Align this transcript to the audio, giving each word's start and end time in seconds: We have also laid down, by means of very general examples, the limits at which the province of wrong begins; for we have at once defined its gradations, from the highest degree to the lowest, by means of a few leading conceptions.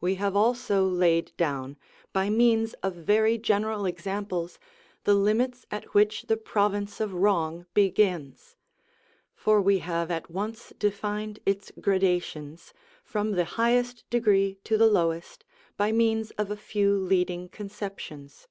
We 0.00 0.14
have 0.14 0.36
also 0.36 0.84
laid 0.86 1.36
down, 1.36 1.76
by 2.12 2.30
means 2.30 2.74
of 2.84 2.94
very 2.94 3.36
general 3.36 3.84
examples, 3.84 4.60
the 5.02 5.12
limits 5.14 5.66
at 5.72 5.92
which 5.92 6.26
the 6.28 6.36
province 6.36 7.00
of 7.00 7.12
wrong 7.12 7.66
begins; 7.74 8.54
for 9.34 9.60
we 9.60 9.80
have 9.80 10.08
at 10.08 10.30
once 10.30 10.72
defined 10.78 11.40
its 11.44 11.72
gradations, 11.80 12.72
from 13.02 13.32
the 13.32 13.44
highest 13.58 14.08
degree 14.08 14.56
to 14.62 14.78
the 14.78 14.86
lowest, 14.86 15.44
by 15.76 15.90
means 15.90 16.30
of 16.38 16.52
a 16.52 16.56
few 16.56 16.96
leading 16.96 17.48
conceptions. 17.48 18.46